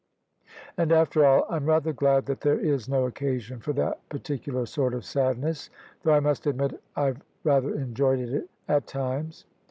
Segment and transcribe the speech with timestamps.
[0.77, 4.65] And after all I'm rather glad that there is no occasion for that particu lar
[4.65, 5.69] sort of sadness,
[6.01, 9.45] though I must admit I've rather enjoyed it at times.